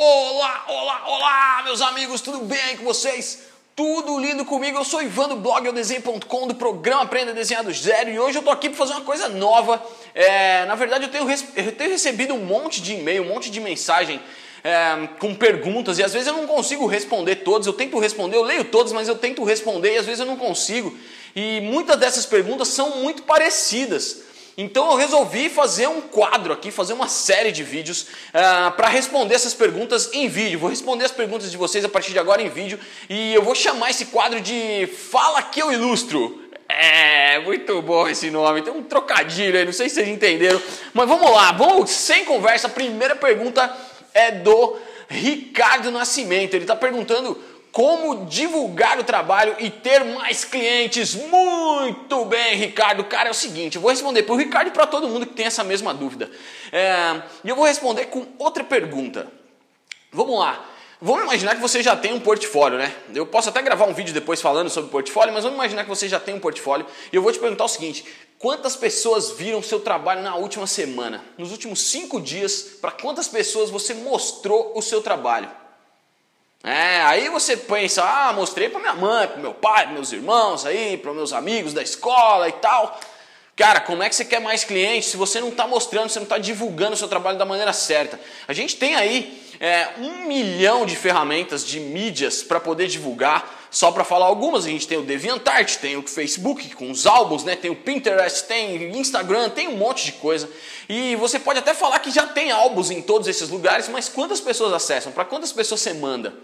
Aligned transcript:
Olá, 0.00 0.64
olá, 0.68 1.02
olá, 1.08 1.62
meus 1.64 1.82
amigos, 1.82 2.20
tudo 2.20 2.38
bem 2.44 2.76
com 2.76 2.84
vocês? 2.84 3.40
Tudo 3.74 4.16
lindo 4.16 4.44
comigo? 4.44 4.78
Eu 4.78 4.84
sou 4.84 5.02
Ivan 5.02 5.28
do 5.28 5.34
blog 5.34 5.66
eudesenho.com 5.66 6.46
do 6.46 6.54
programa 6.54 7.02
Aprenda 7.02 7.32
a 7.32 7.34
Desenhar 7.34 7.64
do 7.64 7.72
Zero 7.72 8.08
e 8.08 8.16
hoje 8.16 8.38
eu 8.38 8.42
tô 8.44 8.50
aqui 8.50 8.68
para 8.68 8.78
fazer 8.78 8.92
uma 8.92 9.00
coisa 9.00 9.28
nova. 9.28 9.84
É, 10.14 10.64
na 10.66 10.76
verdade, 10.76 11.06
eu 11.06 11.10
tenho, 11.10 11.28
eu 11.56 11.72
tenho 11.72 11.90
recebido 11.90 12.32
um 12.32 12.44
monte 12.44 12.80
de 12.80 12.94
e-mail, 12.94 13.24
um 13.24 13.28
monte 13.34 13.50
de 13.50 13.58
mensagem 13.58 14.20
é, 14.62 15.08
com 15.18 15.34
perguntas 15.34 15.98
e 15.98 16.04
às 16.04 16.12
vezes 16.12 16.28
eu 16.28 16.34
não 16.34 16.46
consigo 16.46 16.86
responder 16.86 17.34
todas. 17.34 17.66
Eu 17.66 17.72
tento 17.72 17.98
responder, 17.98 18.36
eu 18.36 18.44
leio 18.44 18.66
todas, 18.66 18.92
mas 18.92 19.08
eu 19.08 19.18
tento 19.18 19.42
responder 19.42 19.94
e 19.94 19.98
às 19.98 20.06
vezes 20.06 20.20
eu 20.20 20.26
não 20.26 20.36
consigo. 20.36 20.96
E 21.34 21.60
muitas 21.62 21.96
dessas 21.96 22.24
perguntas 22.24 22.68
são 22.68 22.98
muito 22.98 23.24
parecidas. 23.24 24.27
Então 24.60 24.90
eu 24.90 24.96
resolvi 24.96 25.48
fazer 25.48 25.86
um 25.86 26.00
quadro 26.00 26.52
aqui, 26.52 26.72
fazer 26.72 26.92
uma 26.92 27.06
série 27.06 27.52
de 27.52 27.62
vídeos 27.62 28.02
uh, 28.02 28.72
para 28.72 28.88
responder 28.88 29.36
essas 29.36 29.54
perguntas 29.54 30.10
em 30.12 30.26
vídeo. 30.26 30.58
Vou 30.58 30.68
responder 30.68 31.04
as 31.04 31.12
perguntas 31.12 31.48
de 31.48 31.56
vocês 31.56 31.84
a 31.84 31.88
partir 31.88 32.10
de 32.10 32.18
agora 32.18 32.42
em 32.42 32.48
vídeo 32.48 32.76
e 33.08 33.32
eu 33.32 33.40
vou 33.40 33.54
chamar 33.54 33.90
esse 33.90 34.06
quadro 34.06 34.40
de 34.40 34.88
Fala 34.88 35.40
que 35.42 35.62
eu 35.62 35.70
ilustro. 35.70 36.42
É, 36.68 37.38
muito 37.38 37.80
bom 37.82 38.08
esse 38.08 38.32
nome, 38.32 38.60
tem 38.62 38.72
um 38.72 38.82
trocadilho 38.82 39.56
aí, 39.56 39.64
não 39.64 39.72
sei 39.72 39.88
se 39.88 39.94
vocês 39.94 40.08
entenderam. 40.08 40.60
Mas 40.92 41.08
vamos 41.08 41.30
lá, 41.30 41.52
vamos 41.52 41.90
sem 41.90 42.24
conversa. 42.24 42.66
A 42.66 42.70
primeira 42.70 43.14
pergunta 43.14 43.72
é 44.12 44.32
do 44.32 44.76
Ricardo 45.08 45.92
Nascimento. 45.92 46.54
Ele 46.54 46.64
está 46.64 46.74
perguntando 46.74 47.40
como 47.78 48.26
divulgar 48.26 48.98
o 48.98 49.04
trabalho 49.04 49.54
e 49.60 49.70
ter 49.70 50.04
mais 50.04 50.44
clientes. 50.44 51.14
Muito 51.14 52.24
bem, 52.24 52.56
Ricardo. 52.56 53.04
Cara, 53.04 53.28
é 53.28 53.30
o 53.30 53.34
seguinte, 53.34 53.76
eu 53.76 53.80
vou 53.80 53.92
responder 53.92 54.24
para 54.24 54.34
o 54.34 54.36
Ricardo 54.36 54.66
e 54.66 54.70
para 54.72 54.84
todo 54.84 55.08
mundo 55.08 55.24
que 55.24 55.34
tem 55.34 55.46
essa 55.46 55.62
mesma 55.62 55.94
dúvida. 55.94 56.28
É, 56.72 57.22
e 57.44 57.48
eu 57.48 57.54
vou 57.54 57.64
responder 57.64 58.06
com 58.06 58.26
outra 58.36 58.64
pergunta. 58.64 59.28
Vamos 60.10 60.40
lá. 60.40 60.68
Vamos 61.00 61.22
imaginar 61.22 61.54
que 61.54 61.60
você 61.60 61.80
já 61.80 61.94
tem 61.94 62.12
um 62.12 62.18
portfólio, 62.18 62.78
né? 62.78 62.92
Eu 63.14 63.24
posso 63.24 63.48
até 63.48 63.62
gravar 63.62 63.84
um 63.84 63.94
vídeo 63.94 64.12
depois 64.12 64.42
falando 64.42 64.68
sobre 64.68 64.90
portfólio, 64.90 65.32
mas 65.32 65.44
vamos 65.44 65.56
imaginar 65.56 65.84
que 65.84 65.88
você 65.88 66.08
já 66.08 66.18
tem 66.18 66.34
um 66.34 66.40
portfólio 66.40 66.84
e 67.12 67.14
eu 67.14 67.22
vou 67.22 67.30
te 67.30 67.38
perguntar 67.38 67.64
o 67.64 67.68
seguinte: 67.68 68.04
quantas 68.40 68.74
pessoas 68.74 69.30
viram 69.30 69.62
seu 69.62 69.78
trabalho 69.78 70.20
na 70.20 70.34
última 70.34 70.66
semana? 70.66 71.24
Nos 71.38 71.52
últimos 71.52 71.80
cinco 71.82 72.20
dias, 72.20 72.60
para 72.80 72.90
quantas 72.90 73.28
pessoas 73.28 73.70
você 73.70 73.94
mostrou 73.94 74.72
o 74.74 74.82
seu 74.82 75.00
trabalho? 75.00 75.48
É, 76.64 77.00
aí 77.02 77.28
você 77.28 77.56
pensa, 77.56 78.02
ah, 78.02 78.32
mostrei 78.32 78.68
para 78.68 78.80
minha 78.80 78.94
mãe, 78.94 79.28
para 79.28 79.36
meu 79.36 79.54
pai, 79.54 79.84
para 79.84 79.92
meus 79.92 80.12
irmãos 80.12 80.66
aí, 80.66 80.96
para 80.96 81.12
meus 81.14 81.32
amigos 81.32 81.72
da 81.72 81.82
escola 81.82 82.48
e 82.48 82.52
tal. 82.52 82.98
Cara, 83.54 83.80
como 83.80 84.02
é 84.02 84.08
que 84.08 84.14
você 84.14 84.24
quer 84.24 84.40
mais 84.40 84.64
clientes 84.64 85.10
se 85.10 85.16
você 85.16 85.40
não 85.40 85.48
está 85.48 85.66
mostrando, 85.66 86.08
você 86.08 86.18
não 86.18 86.24
está 86.24 86.38
divulgando 86.38 86.94
o 86.94 86.96
seu 86.96 87.08
trabalho 87.08 87.38
da 87.38 87.44
maneira 87.44 87.72
certa? 87.72 88.18
A 88.46 88.52
gente 88.52 88.76
tem 88.76 88.94
aí 88.94 89.42
é, 89.60 89.88
um 89.98 90.26
milhão 90.26 90.86
de 90.86 90.94
ferramentas 90.94 91.66
de 91.66 91.80
mídias 91.80 92.42
para 92.42 92.60
poder 92.60 92.86
divulgar. 92.86 93.57
Só 93.70 93.92
para 93.92 94.04
falar 94.04 94.26
algumas, 94.26 94.64
a 94.64 94.68
gente 94.68 94.88
tem 94.88 94.98
o 94.98 95.02
DeviantArt, 95.02 95.76
tem 95.76 95.96
o 95.96 96.02
Facebook 96.02 96.74
com 96.74 96.90
os 96.90 97.06
álbuns, 97.06 97.44
né? 97.44 97.54
tem 97.54 97.70
o 97.70 97.76
Pinterest, 97.76 98.44
tem 98.44 98.96
Instagram, 98.98 99.50
tem 99.50 99.68
um 99.68 99.76
monte 99.76 100.06
de 100.06 100.12
coisa. 100.12 100.48
E 100.88 101.14
você 101.16 101.38
pode 101.38 101.58
até 101.58 101.74
falar 101.74 101.98
que 101.98 102.10
já 102.10 102.26
tem 102.26 102.50
álbuns 102.50 102.90
em 102.90 103.02
todos 103.02 103.28
esses 103.28 103.50
lugares, 103.50 103.88
mas 103.88 104.08
quantas 104.08 104.40
pessoas 104.40 104.72
acessam? 104.72 105.12
Para 105.12 105.24
quantas 105.24 105.52
pessoas 105.52 105.80
você 105.80 105.92
manda? 105.92 106.34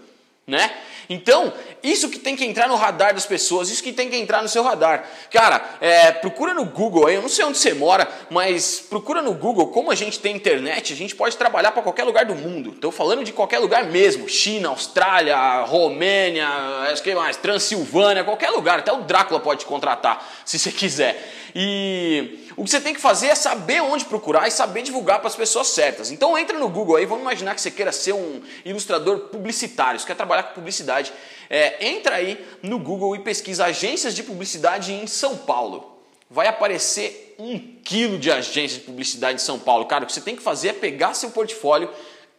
Né? 0.47 0.71
Então, 1.09 1.53
isso 1.83 2.09
que 2.09 2.19
tem 2.19 2.35
que 2.35 2.45
entrar 2.45 2.67
no 2.67 2.75
radar 2.75 3.13
das 3.13 3.25
pessoas, 3.25 3.69
isso 3.69 3.83
que 3.83 3.93
tem 3.93 4.09
que 4.09 4.15
entrar 4.15 4.41
no 4.41 4.49
seu 4.49 4.63
radar. 4.63 5.07
Cara, 5.31 5.77
é, 5.81 6.11
procura 6.11 6.53
no 6.53 6.65
Google 6.65 7.07
aí, 7.07 7.15
eu 7.15 7.21
não 7.21 7.29
sei 7.29 7.45
onde 7.45 7.57
você 7.57 7.73
mora, 7.73 8.07
mas 8.29 8.79
procura 8.79 9.21
no 9.21 9.33
Google, 9.33 9.67
como 9.67 9.91
a 9.91 9.95
gente 9.95 10.19
tem 10.19 10.35
internet, 10.35 10.93
a 10.93 10.95
gente 10.95 11.15
pode 11.15 11.37
trabalhar 11.37 11.71
para 11.71 11.81
qualquer 11.81 12.03
lugar 12.03 12.25
do 12.25 12.35
mundo. 12.35 12.71
Estou 12.71 12.91
falando 12.91 13.23
de 13.23 13.31
qualquer 13.31 13.59
lugar 13.59 13.85
mesmo, 13.85 14.27
China, 14.29 14.69
Austrália, 14.69 15.61
Romênia, 15.61 16.47
acho 16.91 17.03
que 17.03 17.13
mais, 17.13 17.37
Transilvânia, 17.37 18.23
qualquer 18.23 18.49
lugar, 18.49 18.79
até 18.79 18.91
o 18.91 19.01
Drácula 19.01 19.39
pode 19.39 19.61
te 19.61 19.65
contratar, 19.65 20.27
se 20.43 20.57
você 20.57 20.71
quiser. 20.71 21.33
E 21.55 22.44
o 22.57 22.63
que 22.63 22.69
você 22.69 22.79
tem 22.79 22.93
que 22.93 23.01
fazer 23.01 23.27
é 23.27 23.35
saber 23.35 23.81
onde 23.81 24.05
procurar 24.05 24.47
e 24.47 24.51
saber 24.51 24.81
divulgar 24.81 25.19
para 25.19 25.27
as 25.27 25.35
pessoas 25.35 25.67
certas. 25.67 26.09
Então 26.09 26.37
entra 26.37 26.57
no 26.57 26.69
Google 26.69 26.95
aí, 26.95 27.05
vamos 27.05 27.21
imaginar 27.21 27.53
que 27.53 27.61
você 27.61 27.69
queira 27.69 27.91
ser 27.91 28.13
um 28.13 28.41
ilustrador 28.63 29.27
publicitário, 29.27 29.99
você 29.99 30.07
quer 30.07 30.15
trabalhar 30.15 30.43
com 30.43 30.53
publicidade. 30.53 31.11
É, 31.49 31.85
entra 31.85 32.15
aí 32.15 32.45
no 32.61 32.79
Google 32.79 33.15
e 33.15 33.19
pesquisa 33.19 33.65
agências 33.65 34.15
de 34.15 34.23
publicidade 34.23 34.93
em 34.93 35.05
São 35.05 35.37
Paulo. 35.37 35.99
Vai 36.29 36.47
aparecer 36.47 37.35
um 37.37 37.59
quilo 37.83 38.17
de 38.17 38.31
agências 38.31 38.79
de 38.79 38.79
publicidade 38.79 39.35
em 39.35 39.43
São 39.43 39.59
Paulo. 39.59 39.85
Cara, 39.85 40.05
o 40.05 40.07
que 40.07 40.13
você 40.13 40.21
tem 40.21 40.35
que 40.35 40.41
fazer 40.41 40.69
é 40.69 40.73
pegar 40.73 41.13
seu 41.13 41.31
portfólio 41.31 41.89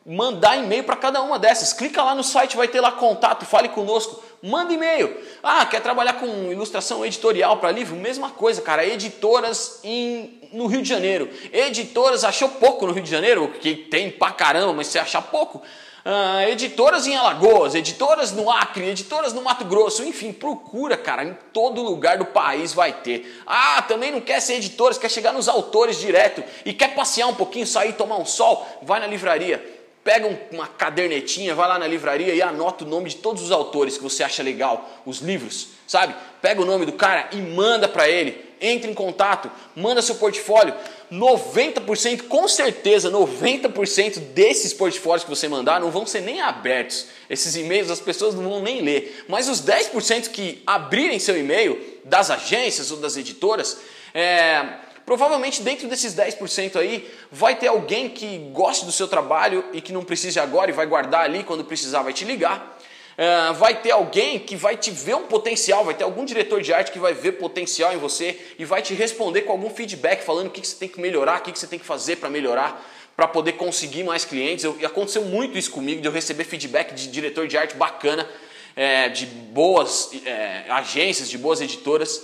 mandar 0.07 0.57
e-mail 0.57 0.85
para 0.85 0.95
cada 0.95 1.21
uma 1.21 1.37
dessas. 1.37 1.73
Clica 1.73 2.03
lá 2.03 2.15
no 2.15 2.23
site, 2.23 2.57
vai 2.57 2.69
ter 2.69 2.81
lá 2.81 2.93
contato, 2.93 3.45
fale 3.45 3.69
conosco, 3.69 4.23
manda 4.47 4.73
e-mail. 4.73 5.17
Ah, 5.43 5.67
quer 5.67 5.81
trabalhar 5.81 6.15
com 6.15 6.51
ilustração 6.51 7.05
editorial 7.05 7.59
para 7.59 7.71
livro? 7.71 7.97
Mesma 7.97 8.31
coisa, 8.31 8.63
cara. 8.63 8.87
Editoras 8.87 9.81
em, 9.83 10.41
no 10.53 10.67
Rio 10.67 10.83
de 10.83 10.89
Janeiro. 10.89 11.29
Editoras, 11.53 12.25
achou 12.25 12.49
pouco 12.49 12.87
no 12.87 12.93
Rio 12.93 13.03
de 13.03 13.11
Janeiro, 13.11 13.49
que 13.61 13.75
tem 13.75 14.11
pra 14.11 14.31
caramba, 14.31 14.73
mas 14.73 14.87
você 14.87 14.99
achar 14.99 15.23
pouco. 15.23 15.63
Ah, 16.09 16.49
editoras 16.49 17.05
em 17.09 17.17
Alagoas, 17.17 17.75
editoras 17.75 18.31
no 18.31 18.49
Acre, 18.49 18.91
editoras 18.91 19.33
no 19.33 19.43
Mato 19.43 19.65
Grosso, 19.65 20.05
enfim, 20.05 20.33
procura, 20.33 20.97
cara, 20.97 21.25
em 21.25 21.37
todo 21.53 21.83
lugar 21.83 22.17
do 22.17 22.27
país 22.27 22.73
vai 22.73 22.93
ter. 22.93 23.43
Ah, 23.45 23.83
também 23.83 24.13
não 24.13 24.21
quer 24.21 24.41
ser 24.41 24.55
editoras, 24.55 24.99
quer 24.99 25.11
chegar 25.11 25.33
nos 25.33 25.49
autores 25.49 25.99
direto 25.99 26.45
e 26.65 26.73
quer 26.73 26.95
passear 26.95 27.27
um 27.27 27.35
pouquinho, 27.35 27.67
sair, 27.67 27.95
tomar 27.95 28.19
um 28.19 28.25
sol, 28.25 28.65
vai 28.83 29.01
na 29.01 29.07
livraria 29.09 29.76
pega 30.07 30.39
uma 30.53 30.69
cadernetinha, 30.69 31.53
vai 31.53 31.69
lá 31.69 31.81
na 31.81 31.87
livraria 31.89 32.33
e 32.33 32.41
anota 32.41 32.85
o 32.85 32.87
nome 32.89 33.11
de 33.11 33.17
todos 33.17 33.43
os 33.43 33.51
autores 33.51 33.97
que 33.97 34.05
você 34.05 34.23
acha 34.23 34.41
legal, 34.41 34.89
os 35.05 35.19
livros, 35.19 35.71
sabe? 35.85 36.15
Pega 36.41 36.63
o 36.63 36.65
nome 36.65 36.87
do 36.87 36.93
cara 36.93 37.29
e 37.33 37.39
manda 37.39 37.89
para 37.89 38.09
ele. 38.09 38.47
Entre 38.61 38.89
em 38.89 38.95
contato, 38.95 39.51
manda 39.75 40.01
seu 40.01 40.15
portfólio. 40.15 40.73
90%, 41.13 42.23
com 42.29 42.47
certeza, 42.47 43.11
90% 43.11 44.21
desses 44.33 44.73
portfólios 44.73 45.25
que 45.25 45.29
você 45.29 45.49
mandar 45.49 45.81
não 45.81 45.91
vão 45.91 46.07
ser 46.07 46.21
nem 46.21 46.41
abertos. 46.41 47.09
Esses 47.29 47.57
e-mails 47.57 47.91
as 47.91 48.01
pessoas 48.01 48.35
não 48.35 48.49
vão 48.49 48.63
nem 48.63 48.83
ler. 48.83 49.25
Mas 49.29 49.49
os 49.49 49.61
10% 49.61 50.31
que 50.31 50.63
abrirem 50.65 51.19
seu 51.19 51.37
e-mail 51.37 51.79
das 52.05 52.31
agências 52.31 52.93
ou 52.93 52.99
das 52.99 53.17
editoras, 53.17 53.79
é, 54.15 54.67
Provavelmente 55.07 55.63
dentro 55.63 55.87
desses 55.87 56.17
10% 56.17 56.75
aí 56.75 57.09
vai 57.31 57.55
ter 57.55 57.69
alguém 57.69 58.09
que 58.09 58.39
goste 58.53 58.85
do 58.85 58.91
seu 58.91 59.07
trabalho 59.07 59.65
e 59.73 59.81
que 59.81 59.93
não 59.93 60.03
precise 60.03 60.41
agora 60.41 60.69
e 60.69 60.75
vai 60.75 60.85
guardar 60.85 61.23
ali 61.23 61.45
quando 61.45 61.65
precisar 61.65 62.03
vai 62.03 62.13
te 62.13 62.25
ligar. 62.25 62.77
Uh, 63.17 63.55
vai 63.55 63.81
ter 63.81 63.93
alguém 63.93 64.41
que 64.41 64.57
vai 64.57 64.77
te 64.77 64.91
ver 64.91 65.15
um 65.15 65.23
potencial, 65.23 65.85
vai 65.85 65.95
ter 65.95 66.03
algum 66.03 66.25
diretor 66.25 66.61
de 66.61 66.75
arte 66.75 66.91
que 66.91 66.99
vai 66.99 67.15
ver 67.15 67.33
potencial 67.33 67.95
em 67.95 67.97
você 67.97 68.39
e 68.59 68.65
vai 68.65 68.83
te 68.83 68.93
responder 68.95 69.43
com 69.43 69.53
algum 69.53 69.71
feedback 69.71 70.23
falando 70.23 70.49
o 70.49 70.51
que, 70.51 70.61
que 70.61 70.67
você 70.67 70.77
tem 70.77 70.89
que 70.89 71.01
melhorar, 71.01 71.39
o 71.39 71.43
que, 71.43 71.53
que 71.53 71.59
você 71.59 71.69
tem 71.69 71.79
que 71.79 71.87
fazer 71.87 72.17
para 72.17 72.29
melhorar, 72.29 72.85
para 73.17 73.29
poder 73.29 73.53
conseguir 73.53 74.03
mais 74.03 74.25
clientes. 74.25 74.65
Eu, 74.65 74.77
aconteceu 74.85 75.23
muito 75.23 75.57
isso 75.57 75.71
comigo, 75.71 76.03
de 76.03 76.09
eu 76.09 76.13
receber 76.13 76.45
feedback 76.45 76.93
de 76.93 77.07
diretor 77.07 77.47
de 77.47 77.57
arte 77.57 77.77
bacana, 77.77 78.29
é, 78.75 79.09
de 79.09 79.25
boas 79.25 80.11
é, 80.27 80.65
agências, 80.69 81.31
de 81.31 81.39
boas 81.39 81.61
editoras. 81.61 82.23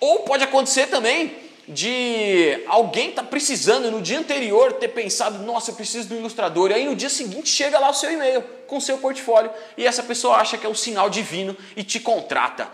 Ou 0.00 0.24
pode 0.24 0.44
acontecer 0.44 0.88
também 0.88 1.47
de 1.68 2.64
alguém 2.66 3.12
tá 3.12 3.22
precisando 3.22 3.90
no 3.90 4.00
dia 4.00 4.18
anterior 4.18 4.72
ter 4.72 4.88
pensado, 4.88 5.44
nossa, 5.44 5.70
eu 5.70 5.74
preciso 5.74 6.08
do 6.08 6.16
ilustrador, 6.16 6.70
e 6.70 6.74
aí 6.74 6.84
no 6.86 6.96
dia 6.96 7.10
seguinte 7.10 7.50
chega 7.50 7.78
lá 7.78 7.90
o 7.90 7.94
seu 7.94 8.10
e-mail 8.10 8.42
com 8.66 8.78
o 8.78 8.80
seu 8.80 8.98
portfólio 8.98 9.50
e 9.76 9.86
essa 9.86 10.02
pessoa 10.02 10.36
acha 10.36 10.56
que 10.56 10.66
é 10.66 10.68
um 10.68 10.74
sinal 10.74 11.10
divino 11.10 11.56
e 11.76 11.84
te 11.84 12.00
contrata. 12.00 12.68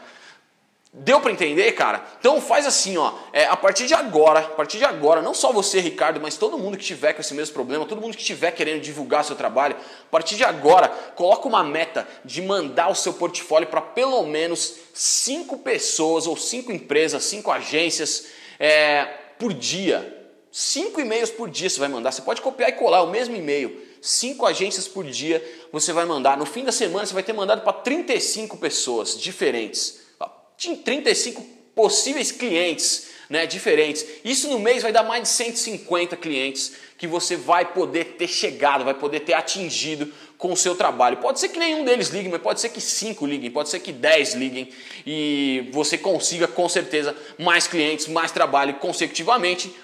Deu 0.97 1.21
para 1.21 1.33
entender, 1.33 1.73
cara? 1.73 2.07
Então 2.21 2.41
faz 2.41 2.65
assim, 2.65 2.97
ó, 2.97 3.13
é, 3.33 3.47
a 3.47 3.57
partir 3.57 3.85
de 3.85 3.95
agora, 3.95 4.39
a 4.39 4.49
partir 4.51 4.79
de 4.79 4.85
agora, 4.85 5.21
não 5.21 5.35
só 5.35 5.51
você, 5.51 5.81
Ricardo, 5.81 6.21
mas 6.21 6.37
todo 6.37 6.57
mundo 6.57 6.79
que 6.79 6.85
tiver 6.85 7.13
com 7.15 7.21
esse 7.21 7.35
mesmo 7.35 7.53
problema, 7.53 7.85
todo 7.85 8.01
mundo 8.01 8.15
que 8.15 8.21
estiver 8.21 8.53
querendo 8.53 8.81
divulgar 8.81 9.25
seu 9.25 9.35
trabalho, 9.35 9.75
a 9.75 10.09
partir 10.09 10.37
de 10.37 10.45
agora, 10.45 10.87
coloca 11.17 11.49
uma 11.49 11.65
meta 11.65 12.07
de 12.25 12.41
mandar 12.41 12.91
o 12.91 12.95
seu 12.95 13.13
portfólio 13.13 13.67
para 13.67 13.81
pelo 13.81 14.23
menos 14.23 14.77
cinco 14.95 15.59
pessoas 15.59 16.29
ou 16.29 16.37
cinco 16.37 16.71
empresas, 16.71 17.25
cinco 17.25 17.51
agências 17.51 18.27
é, 18.61 19.05
por 19.37 19.53
dia. 19.53 20.23
Cinco 20.53 21.01
e-mails 21.01 21.31
por 21.31 21.51
dia 21.51 21.69
você 21.69 21.81
vai 21.81 21.89
mandar. 21.89 22.13
Você 22.13 22.23
pode 22.23 22.41
copiar 22.41 22.69
e 22.69 22.75
colar 22.75 23.03
o 23.03 23.11
mesmo 23.11 23.35
e-mail. 23.35 23.83
Cinco 24.01 24.47
agências 24.47 24.87
por 24.87 25.05
dia 25.05 25.45
você 25.73 25.93
vai 25.93 26.05
mandar. 26.05 26.37
No 26.37 26.47
fim 26.47 26.63
da 26.63 26.71
semana 26.71 27.05
você 27.05 27.13
vai 27.13 27.25
ter 27.25 27.33
mandado 27.33 27.63
para 27.63 27.73
35 27.73 28.57
pessoas 28.59 29.19
diferentes. 29.19 30.04
35 30.73 31.43
possíveis 31.75 32.31
clientes 32.31 33.09
né, 33.29 33.47
diferentes. 33.47 34.05
Isso 34.25 34.49
no 34.49 34.59
mês 34.59 34.83
vai 34.83 34.93
dar 34.93 35.03
mais 35.03 35.23
de 35.23 35.29
150 35.29 36.17
clientes 36.17 36.73
que 37.05 37.07
você 37.07 37.37
vai 37.37 37.67
poder 37.67 38.17
ter 38.19 38.27
chegado, 38.27 38.83
vai 38.83 38.95
poder 38.95 39.21
ter 39.21 39.35
atingido 39.35 40.11
com 40.39 40.53
o 40.53 40.57
seu 40.57 40.75
trabalho. 40.75 41.19
Pode 41.19 41.39
ser 41.39 41.49
que 41.49 41.59
nenhum 41.59 41.85
deles 41.85 42.09
ligue, 42.09 42.29
mas 42.29 42.41
pode 42.41 42.61
ser 42.61 42.71
que 42.71 42.81
cinco 42.81 43.27
liguem, 43.27 43.51
pode 43.51 43.69
ser 43.69 43.81
que 43.81 43.93
dez 43.93 44.35
liguem 44.35 44.69
e 45.07 45.69
você 45.73 45.97
consiga 45.97 46.49
com 46.49 46.69
certeza 46.69 47.15
mais 47.39 47.67
clientes, 47.67 48.09
mais 48.09 48.33
trabalho 48.33 48.75
consecutivamente, 48.75 49.75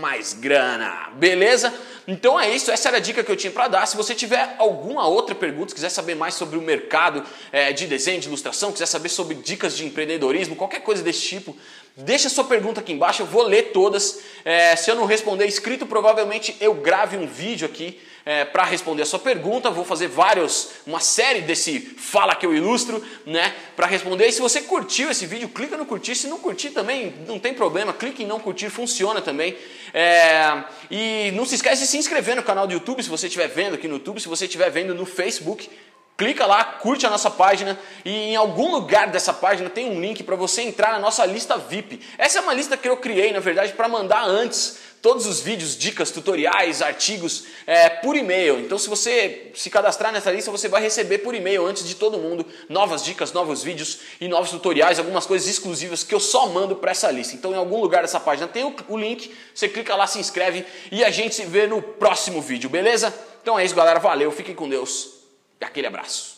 mais 0.00 0.32
grana. 0.32 1.10
Beleza? 1.14 1.72
Então 2.06 2.38
é 2.38 2.54
isso, 2.54 2.70
essa 2.70 2.88
era 2.88 2.98
a 2.98 3.00
dica 3.00 3.24
que 3.24 3.32
eu 3.32 3.36
tinha 3.36 3.50
para 3.50 3.66
dar. 3.66 3.86
Se 3.86 3.96
você 3.96 4.14
tiver 4.14 4.56
alguma 4.58 5.06
outra 5.06 5.34
pergunta, 5.34 5.74
quiser 5.74 5.88
saber 5.88 6.14
mais 6.14 6.34
sobre 6.34 6.58
o 6.58 6.62
mercado 6.62 7.24
é, 7.50 7.72
de 7.72 7.86
desenho, 7.86 8.20
de 8.20 8.28
ilustração, 8.28 8.72
quiser 8.72 8.86
saber 8.86 9.08
sobre 9.08 9.34
dicas 9.36 9.76
de 9.76 9.86
empreendedorismo, 9.86 10.54
qualquer 10.54 10.80
coisa 10.80 11.02
desse 11.02 11.22
tipo, 11.22 11.56
deixa 11.96 12.28
sua 12.28 12.44
pergunta 12.44 12.80
aqui 12.80 12.92
embaixo, 12.92 13.22
eu 13.22 13.26
vou 13.26 13.42
ler 13.42 13.72
todas. 13.72 14.20
É, 14.44 14.76
se 14.76 14.90
eu 14.90 14.94
não 14.94 15.06
responder 15.06 15.46
escrito, 15.46 15.86
provavelmente 15.86 16.54
eu 16.64 16.74
grave 16.74 17.16
um 17.16 17.26
vídeo 17.26 17.66
aqui 17.66 18.00
é, 18.26 18.44
para 18.44 18.64
responder 18.64 19.02
a 19.02 19.06
sua 19.06 19.18
pergunta. 19.18 19.70
Vou 19.70 19.84
fazer 19.84 20.08
vários, 20.08 20.70
uma 20.86 21.00
série 21.00 21.42
desse 21.42 21.78
Fala 21.80 22.34
que 22.34 22.46
eu 22.46 22.54
ilustro, 22.54 23.04
né? 23.26 23.54
Para 23.74 23.86
responder. 23.86 24.26
E 24.26 24.32
se 24.32 24.40
você 24.40 24.62
curtiu 24.62 25.10
esse 25.10 25.26
vídeo, 25.26 25.48
clica 25.48 25.76
no 25.76 25.84
curtir. 25.84 26.14
Se 26.14 26.28
não 26.28 26.38
curtir 26.38 26.70
também, 26.70 27.14
não 27.26 27.38
tem 27.38 27.52
problema. 27.52 27.92
Clique 27.92 28.22
em 28.22 28.26
não 28.26 28.38
curtir, 28.38 28.70
funciona 28.70 29.20
também. 29.20 29.56
É, 29.92 30.64
e 30.90 31.32
não 31.34 31.44
se 31.44 31.56
esquece 31.56 31.82
de 31.82 31.88
se 31.88 31.98
inscrever 31.98 32.36
no 32.36 32.42
canal 32.42 32.66
do 32.66 32.72
YouTube 32.72 33.02
se 33.02 33.08
você 33.08 33.26
estiver 33.26 33.48
vendo 33.48 33.74
aqui 33.74 33.88
no 33.88 33.94
YouTube, 33.94 34.20
se 34.20 34.28
você 34.28 34.44
estiver 34.44 34.70
vendo 34.70 34.94
no 34.94 35.04
Facebook. 35.04 35.68
Clica 36.16 36.46
lá, 36.46 36.62
curte 36.62 37.04
a 37.04 37.10
nossa 37.10 37.28
página 37.28 37.76
e 38.04 38.10
em 38.10 38.36
algum 38.36 38.70
lugar 38.70 39.08
dessa 39.08 39.32
página 39.32 39.68
tem 39.68 39.90
um 39.90 40.00
link 40.00 40.22
para 40.22 40.36
você 40.36 40.62
entrar 40.62 40.92
na 40.92 41.00
nossa 41.00 41.26
lista 41.26 41.58
VIP. 41.58 42.00
Essa 42.16 42.38
é 42.38 42.40
uma 42.40 42.54
lista 42.54 42.76
que 42.76 42.88
eu 42.88 42.96
criei, 42.96 43.32
na 43.32 43.40
verdade, 43.40 43.72
para 43.72 43.88
mandar 43.88 44.24
antes 44.24 44.78
todos 45.04 45.26
os 45.26 45.38
vídeos, 45.38 45.76
dicas, 45.76 46.10
tutoriais, 46.10 46.80
artigos 46.80 47.44
é, 47.66 47.90
por 47.90 48.16
e-mail. 48.16 48.58
Então, 48.58 48.78
se 48.78 48.88
você 48.88 49.50
se 49.54 49.68
cadastrar 49.68 50.10
nessa 50.10 50.30
lista, 50.30 50.50
você 50.50 50.66
vai 50.66 50.80
receber 50.80 51.18
por 51.18 51.34
e-mail 51.34 51.66
antes 51.66 51.86
de 51.86 51.94
todo 51.94 52.16
mundo 52.16 52.46
novas 52.70 53.04
dicas, 53.04 53.30
novos 53.30 53.62
vídeos 53.62 53.98
e 54.18 54.26
novos 54.28 54.50
tutoriais, 54.50 54.98
algumas 54.98 55.26
coisas 55.26 55.46
exclusivas 55.46 56.02
que 56.02 56.14
eu 56.14 56.18
só 56.18 56.46
mando 56.46 56.76
para 56.76 56.92
essa 56.92 57.10
lista. 57.10 57.34
Então, 57.34 57.52
em 57.52 57.56
algum 57.56 57.82
lugar 57.82 58.00
dessa 58.00 58.18
página 58.18 58.48
tem 58.48 58.64
o, 58.64 58.74
o 58.88 58.96
link, 58.96 59.30
você 59.54 59.68
clica 59.68 59.94
lá, 59.94 60.06
se 60.06 60.18
inscreve 60.18 60.64
e 60.90 61.04
a 61.04 61.10
gente 61.10 61.34
se 61.34 61.44
vê 61.44 61.66
no 61.66 61.82
próximo 61.82 62.40
vídeo, 62.40 62.70
beleza? 62.70 63.12
Então 63.42 63.58
é 63.58 63.64
isso, 63.66 63.74
galera. 63.74 64.00
Valeu, 64.00 64.32
fiquem 64.32 64.54
com 64.54 64.66
Deus 64.66 65.18
e 65.60 65.64
aquele 65.66 65.86
abraço. 65.86 66.33